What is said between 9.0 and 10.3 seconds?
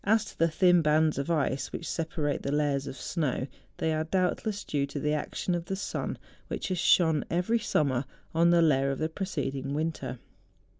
preceding winter.